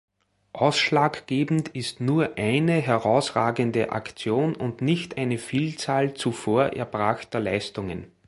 [0.53, 8.11] Ausschlaggebend ist nur "eine" herausragende Aktion und nicht eine Vielzahl zuvor erbrachter Leistungen.